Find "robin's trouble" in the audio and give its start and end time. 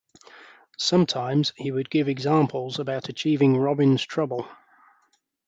3.55-4.47